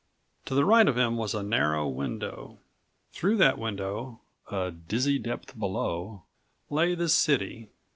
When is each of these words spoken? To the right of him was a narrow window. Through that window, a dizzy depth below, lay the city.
To 0.45 0.55
the 0.55 0.65
right 0.65 0.87
of 0.87 0.97
him 0.97 1.15
was 1.15 1.35
a 1.35 1.43
narrow 1.43 1.87
window. 1.87 2.57
Through 3.11 3.37
that 3.37 3.59
window, 3.59 4.21
a 4.49 4.71
dizzy 4.71 5.19
depth 5.19 5.59
below, 5.59 6.23
lay 6.71 6.95
the 6.95 7.07
city. 7.07 7.69